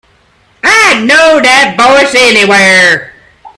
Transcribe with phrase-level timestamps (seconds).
[0.63, 3.13] I'd know that voice anywhere.